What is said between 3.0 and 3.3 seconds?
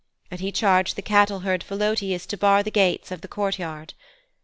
of the